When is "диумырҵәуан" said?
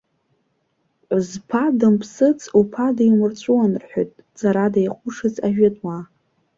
2.95-3.71